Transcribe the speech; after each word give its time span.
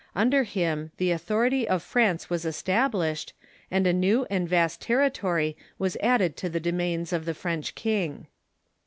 Under 0.15 0.45
him 0.45 0.89
the 0.97 1.11
authority 1.11 1.67
of 1.67 1.83
France 1.83 2.27
was 2.27 2.43
established, 2.43 3.33
and 3.69 3.85
a 3.85 3.93
new 3.93 4.25
and 4.31 4.49
vast 4.49 4.81
territory 4.81 5.55
was 5.77 5.95
added 6.01 6.35
to 6.37 6.49
the 6.49 6.59
domains 6.59 7.13
of 7.13 7.25
the 7.25 7.35
French 7.35 7.75
king. 7.75 8.25